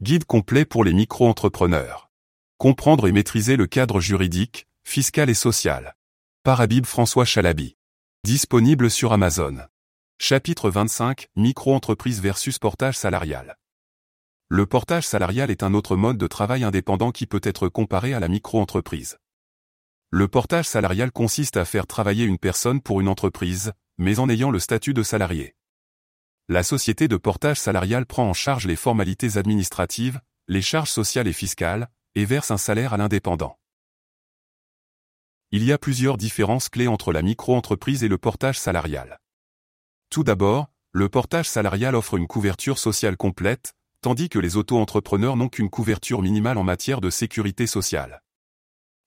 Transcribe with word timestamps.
Guide 0.00 0.26
complet 0.26 0.64
pour 0.64 0.84
les 0.84 0.92
micro-entrepreneurs. 0.92 2.08
Comprendre 2.56 3.08
et 3.08 3.12
maîtriser 3.12 3.56
le 3.56 3.66
cadre 3.66 3.98
juridique, 3.98 4.68
fiscal 4.84 5.28
et 5.28 5.34
social. 5.34 5.96
Par 6.44 6.60
Habib 6.60 6.86
François 6.86 7.24
Chalabi. 7.24 7.76
Disponible 8.22 8.92
sur 8.92 9.12
Amazon. 9.12 9.56
Chapitre 10.20 10.70
25 10.70 11.30
Micro-entreprise 11.34 12.22
versus 12.22 12.60
portage 12.60 12.96
salarial. 12.96 13.56
Le 14.48 14.66
portage 14.66 15.04
salarial 15.04 15.50
est 15.50 15.64
un 15.64 15.74
autre 15.74 15.96
mode 15.96 16.16
de 16.16 16.28
travail 16.28 16.62
indépendant 16.62 17.10
qui 17.10 17.26
peut 17.26 17.40
être 17.42 17.68
comparé 17.68 18.14
à 18.14 18.20
la 18.20 18.28
micro-entreprise. 18.28 19.18
Le 20.10 20.28
portage 20.28 20.66
salarial 20.66 21.10
consiste 21.10 21.56
à 21.56 21.64
faire 21.64 21.88
travailler 21.88 22.24
une 22.24 22.38
personne 22.38 22.80
pour 22.80 23.00
une 23.00 23.08
entreprise, 23.08 23.72
mais 23.98 24.20
en 24.20 24.28
ayant 24.28 24.52
le 24.52 24.60
statut 24.60 24.94
de 24.94 25.02
salarié. 25.02 25.56
La 26.50 26.62
société 26.62 27.08
de 27.08 27.18
portage 27.18 27.60
salarial 27.60 28.06
prend 28.06 28.26
en 28.26 28.32
charge 28.32 28.66
les 28.66 28.74
formalités 28.74 29.36
administratives, 29.36 30.18
les 30.46 30.62
charges 30.62 30.88
sociales 30.88 31.28
et 31.28 31.34
fiscales, 31.34 31.90
et 32.14 32.24
verse 32.24 32.50
un 32.50 32.56
salaire 32.56 32.94
à 32.94 32.96
l'indépendant. 32.96 33.58
Il 35.50 35.62
y 35.62 35.72
a 35.72 35.78
plusieurs 35.78 36.16
différences 36.16 36.70
clés 36.70 36.88
entre 36.88 37.12
la 37.12 37.20
micro-entreprise 37.20 38.02
et 38.02 38.08
le 38.08 38.16
portage 38.16 38.58
salarial. 38.58 39.20
Tout 40.08 40.24
d'abord, 40.24 40.70
le 40.92 41.10
portage 41.10 41.50
salarial 41.50 41.94
offre 41.94 42.16
une 42.16 42.26
couverture 42.26 42.78
sociale 42.78 43.18
complète, 43.18 43.74
tandis 44.00 44.30
que 44.30 44.38
les 44.38 44.56
auto-entrepreneurs 44.56 45.36
n'ont 45.36 45.50
qu'une 45.50 45.68
couverture 45.68 46.22
minimale 46.22 46.56
en 46.56 46.64
matière 46.64 47.02
de 47.02 47.10
sécurité 47.10 47.66
sociale. 47.66 48.22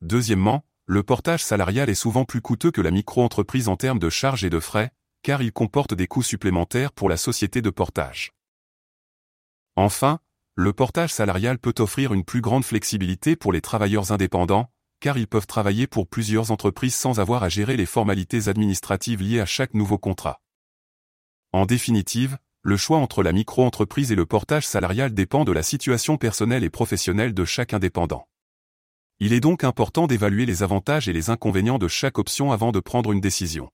Deuxièmement, 0.00 0.64
le 0.86 1.02
portage 1.02 1.44
salarial 1.44 1.90
est 1.90 1.94
souvent 1.94 2.24
plus 2.24 2.40
coûteux 2.40 2.70
que 2.70 2.80
la 2.80 2.90
micro-entreprise 2.90 3.68
en 3.68 3.76
termes 3.76 3.98
de 3.98 4.08
charges 4.08 4.44
et 4.44 4.50
de 4.50 4.60
frais, 4.60 4.90
car 5.26 5.42
il 5.42 5.50
comporte 5.50 5.92
des 5.92 6.06
coûts 6.06 6.22
supplémentaires 6.22 6.92
pour 6.92 7.08
la 7.08 7.16
société 7.16 7.60
de 7.60 7.70
portage. 7.70 8.32
Enfin, 9.74 10.20
le 10.54 10.72
portage 10.72 11.12
salarial 11.12 11.58
peut 11.58 11.74
offrir 11.80 12.14
une 12.14 12.22
plus 12.22 12.40
grande 12.40 12.64
flexibilité 12.64 13.34
pour 13.34 13.52
les 13.52 13.60
travailleurs 13.60 14.12
indépendants, 14.12 14.70
car 15.00 15.18
ils 15.18 15.26
peuvent 15.26 15.48
travailler 15.48 15.88
pour 15.88 16.06
plusieurs 16.06 16.52
entreprises 16.52 16.94
sans 16.94 17.18
avoir 17.18 17.42
à 17.42 17.48
gérer 17.48 17.76
les 17.76 17.86
formalités 17.86 18.46
administratives 18.46 19.20
liées 19.20 19.40
à 19.40 19.46
chaque 19.46 19.74
nouveau 19.74 19.98
contrat. 19.98 20.40
En 21.50 21.66
définitive, 21.66 22.38
le 22.62 22.76
choix 22.76 22.98
entre 22.98 23.24
la 23.24 23.32
micro-entreprise 23.32 24.12
et 24.12 24.14
le 24.14 24.26
portage 24.26 24.64
salarial 24.64 25.12
dépend 25.12 25.42
de 25.42 25.50
la 25.50 25.64
situation 25.64 26.18
personnelle 26.18 26.62
et 26.62 26.70
professionnelle 26.70 27.34
de 27.34 27.44
chaque 27.44 27.74
indépendant. 27.74 28.28
Il 29.18 29.32
est 29.32 29.40
donc 29.40 29.64
important 29.64 30.06
d'évaluer 30.06 30.46
les 30.46 30.62
avantages 30.62 31.08
et 31.08 31.12
les 31.12 31.30
inconvénients 31.30 31.78
de 31.78 31.88
chaque 31.88 32.20
option 32.20 32.52
avant 32.52 32.70
de 32.70 32.78
prendre 32.78 33.10
une 33.10 33.20
décision. 33.20 33.72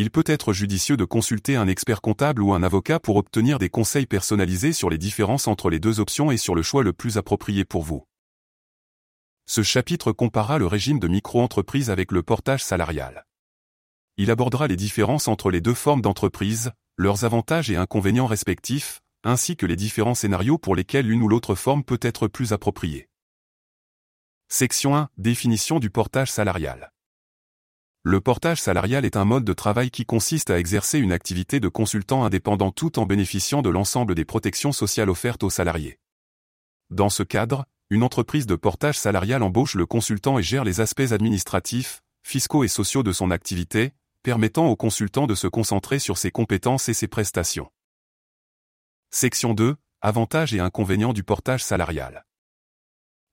Il 0.00 0.12
peut 0.12 0.22
être 0.26 0.52
judicieux 0.52 0.96
de 0.96 1.04
consulter 1.04 1.56
un 1.56 1.66
expert 1.66 2.00
comptable 2.00 2.40
ou 2.40 2.54
un 2.54 2.62
avocat 2.62 3.00
pour 3.00 3.16
obtenir 3.16 3.58
des 3.58 3.68
conseils 3.68 4.06
personnalisés 4.06 4.72
sur 4.72 4.90
les 4.90 4.96
différences 4.96 5.48
entre 5.48 5.70
les 5.70 5.80
deux 5.80 5.98
options 5.98 6.30
et 6.30 6.36
sur 6.36 6.54
le 6.54 6.62
choix 6.62 6.84
le 6.84 6.92
plus 6.92 7.18
approprié 7.18 7.64
pour 7.64 7.82
vous. 7.82 8.06
Ce 9.46 9.64
chapitre 9.64 10.12
compara 10.12 10.60
le 10.60 10.68
régime 10.68 11.00
de 11.00 11.08
micro-entreprise 11.08 11.90
avec 11.90 12.12
le 12.12 12.22
portage 12.22 12.62
salarial. 12.62 13.26
Il 14.18 14.30
abordera 14.30 14.68
les 14.68 14.76
différences 14.76 15.26
entre 15.26 15.50
les 15.50 15.60
deux 15.60 15.74
formes 15.74 16.00
d'entreprise, 16.00 16.70
leurs 16.96 17.24
avantages 17.24 17.68
et 17.68 17.76
inconvénients 17.76 18.26
respectifs, 18.26 19.00
ainsi 19.24 19.56
que 19.56 19.66
les 19.66 19.74
différents 19.74 20.14
scénarios 20.14 20.58
pour 20.58 20.76
lesquels 20.76 21.08
l'une 21.08 21.22
ou 21.22 21.28
l'autre 21.28 21.56
forme 21.56 21.82
peut 21.82 21.98
être 22.02 22.28
plus 22.28 22.52
appropriée. 22.52 23.08
Section 24.46 24.96
1. 24.96 25.08
Définition 25.16 25.80
du 25.80 25.90
portage 25.90 26.30
salarial. 26.30 26.92
Le 28.10 28.22
portage 28.22 28.58
salarial 28.58 29.04
est 29.04 29.18
un 29.18 29.26
mode 29.26 29.44
de 29.44 29.52
travail 29.52 29.90
qui 29.90 30.06
consiste 30.06 30.48
à 30.48 30.58
exercer 30.58 30.98
une 30.98 31.12
activité 31.12 31.60
de 31.60 31.68
consultant 31.68 32.24
indépendant 32.24 32.70
tout 32.70 32.98
en 32.98 33.04
bénéficiant 33.04 33.60
de 33.60 33.68
l'ensemble 33.68 34.14
des 34.14 34.24
protections 34.24 34.72
sociales 34.72 35.10
offertes 35.10 35.42
aux 35.42 35.50
salariés. 35.50 35.98
Dans 36.88 37.10
ce 37.10 37.22
cadre, 37.22 37.66
une 37.90 38.02
entreprise 38.02 38.46
de 38.46 38.56
portage 38.56 38.98
salarial 38.98 39.42
embauche 39.42 39.74
le 39.74 39.84
consultant 39.84 40.38
et 40.38 40.42
gère 40.42 40.64
les 40.64 40.80
aspects 40.80 41.12
administratifs, 41.12 42.00
fiscaux 42.22 42.64
et 42.64 42.68
sociaux 42.68 43.02
de 43.02 43.12
son 43.12 43.30
activité, 43.30 43.92
permettant 44.22 44.68
au 44.68 44.74
consultant 44.74 45.26
de 45.26 45.34
se 45.34 45.46
concentrer 45.46 45.98
sur 45.98 46.16
ses 46.16 46.30
compétences 46.30 46.88
et 46.88 46.94
ses 46.94 47.08
prestations. 47.08 47.70
Section 49.10 49.52
2. 49.52 49.76
Avantages 50.00 50.54
et 50.54 50.60
inconvénients 50.60 51.12
du 51.12 51.24
portage 51.24 51.62
salarial. 51.62 52.24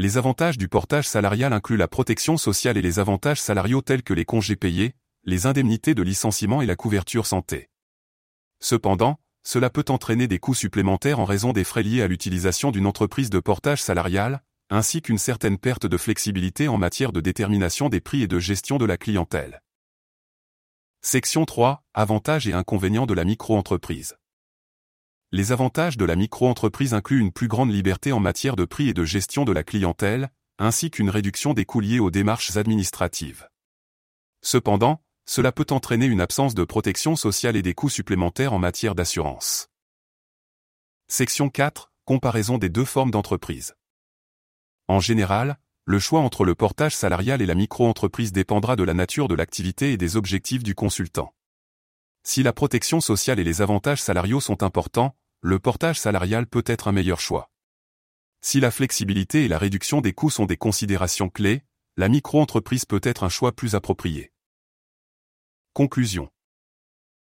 Les 0.00 0.16
avantages 0.16 0.58
du 0.58 0.68
portage 0.68 1.08
salarial 1.08 1.52
incluent 1.52 1.76
la 1.76 1.88
protection 1.88 2.36
sociale 2.36 2.76
et 2.76 2.82
les 2.82 3.00
avantages 3.00 3.40
salariaux 3.40 3.82
tels 3.82 4.04
que 4.04 4.14
les 4.14 4.24
congés 4.24 4.54
payés, 4.54 4.94
les 5.24 5.46
indemnités 5.46 5.96
de 5.96 6.04
licenciement 6.04 6.62
et 6.62 6.66
la 6.66 6.76
couverture 6.76 7.26
santé. 7.26 7.68
Cependant, 8.60 9.18
cela 9.42 9.70
peut 9.70 9.86
entraîner 9.88 10.28
des 10.28 10.38
coûts 10.38 10.54
supplémentaires 10.54 11.18
en 11.18 11.24
raison 11.24 11.52
des 11.52 11.64
frais 11.64 11.82
liés 11.82 12.00
à 12.00 12.06
l'utilisation 12.06 12.70
d'une 12.70 12.86
entreprise 12.86 13.28
de 13.28 13.40
portage 13.40 13.82
salarial, 13.82 14.44
ainsi 14.70 15.02
qu'une 15.02 15.18
certaine 15.18 15.58
perte 15.58 15.86
de 15.86 15.96
flexibilité 15.96 16.68
en 16.68 16.78
matière 16.78 17.10
de 17.10 17.20
détermination 17.20 17.88
des 17.88 18.00
prix 18.00 18.22
et 18.22 18.28
de 18.28 18.38
gestion 18.38 18.78
de 18.78 18.84
la 18.84 18.98
clientèle. 18.98 19.62
Section 21.02 21.44
3. 21.44 21.82
Avantages 21.92 22.46
et 22.46 22.52
inconvénients 22.52 23.06
de 23.06 23.14
la 23.14 23.24
micro-entreprise. 23.24 24.14
Les 25.30 25.52
avantages 25.52 25.98
de 25.98 26.06
la 26.06 26.16
micro-entreprise 26.16 26.94
incluent 26.94 27.20
une 27.20 27.32
plus 27.32 27.48
grande 27.48 27.70
liberté 27.70 28.12
en 28.12 28.20
matière 28.20 28.56
de 28.56 28.64
prix 28.64 28.88
et 28.88 28.94
de 28.94 29.04
gestion 29.04 29.44
de 29.44 29.52
la 29.52 29.62
clientèle, 29.62 30.30
ainsi 30.58 30.90
qu'une 30.90 31.10
réduction 31.10 31.52
des 31.52 31.66
coûts 31.66 31.80
liés 31.80 31.98
aux 31.98 32.10
démarches 32.10 32.56
administratives. 32.56 33.46
Cependant, 34.40 35.04
cela 35.26 35.52
peut 35.52 35.66
entraîner 35.68 36.06
une 36.06 36.22
absence 36.22 36.54
de 36.54 36.64
protection 36.64 37.14
sociale 37.14 37.56
et 37.56 37.62
des 37.62 37.74
coûts 37.74 37.90
supplémentaires 37.90 38.54
en 38.54 38.58
matière 38.58 38.94
d'assurance. 38.94 39.68
Section 41.08 41.50
4. 41.50 41.92
Comparaison 42.06 42.56
des 42.56 42.70
deux 42.70 42.86
formes 42.86 43.10
d'entreprise. 43.10 43.74
En 44.86 45.00
général, 45.00 45.58
le 45.84 45.98
choix 45.98 46.20
entre 46.20 46.46
le 46.46 46.54
portage 46.54 46.96
salarial 46.96 47.42
et 47.42 47.46
la 47.46 47.54
micro-entreprise 47.54 48.32
dépendra 48.32 48.76
de 48.76 48.82
la 48.82 48.94
nature 48.94 49.28
de 49.28 49.34
l'activité 49.34 49.92
et 49.92 49.98
des 49.98 50.16
objectifs 50.16 50.62
du 50.62 50.74
consultant. 50.74 51.34
Si 52.22 52.42
la 52.42 52.54
protection 52.54 53.00
sociale 53.00 53.38
et 53.38 53.44
les 53.44 53.60
avantages 53.62 54.02
salariaux 54.02 54.40
sont 54.40 54.62
importants, 54.62 55.14
le 55.40 55.60
portage 55.60 56.00
salarial 56.00 56.46
peut 56.46 56.64
être 56.66 56.88
un 56.88 56.92
meilleur 56.92 57.20
choix. 57.20 57.50
Si 58.40 58.58
la 58.58 58.70
flexibilité 58.70 59.44
et 59.44 59.48
la 59.48 59.58
réduction 59.58 60.00
des 60.00 60.12
coûts 60.12 60.30
sont 60.30 60.46
des 60.46 60.56
considérations 60.56 61.28
clés, 61.28 61.62
la 61.96 62.08
micro-entreprise 62.08 62.84
peut 62.84 63.00
être 63.02 63.22
un 63.22 63.28
choix 63.28 63.52
plus 63.52 63.74
approprié. 63.74 64.32
Conclusion. 65.74 66.28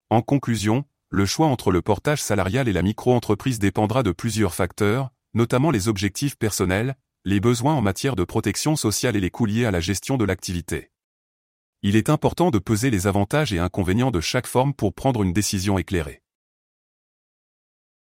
En 0.08 0.22
conclusion, 0.22 0.84
le 1.08 1.26
choix 1.26 1.46
entre 1.48 1.72
le 1.72 1.82
portage 1.82 2.22
salarial 2.22 2.68
et 2.68 2.72
la 2.72 2.82
micro-entreprise 2.82 3.58
dépendra 3.58 4.04
de 4.04 4.12
plusieurs 4.12 4.54
facteurs, 4.54 5.10
notamment 5.34 5.72
les 5.72 5.88
objectifs 5.88 6.36
personnels, 6.36 6.96
les 7.24 7.40
besoins 7.40 7.74
en 7.74 7.82
matière 7.82 8.14
de 8.14 8.24
protection 8.24 8.76
sociale 8.76 9.16
et 9.16 9.20
les 9.20 9.30
coûts 9.30 9.46
liés 9.46 9.64
à 9.64 9.72
la 9.72 9.80
gestion 9.80 10.16
de 10.16 10.24
l'activité. 10.24 10.92
Il 11.82 11.96
est 11.96 12.08
important 12.08 12.50
de 12.50 12.58
peser 12.58 12.90
les 12.90 13.08
avantages 13.08 13.52
et 13.52 13.58
inconvénients 13.58 14.12
de 14.12 14.20
chaque 14.20 14.46
forme 14.46 14.74
pour 14.74 14.94
prendre 14.94 15.22
une 15.22 15.32
décision 15.32 15.76
éclairée. 15.76 16.22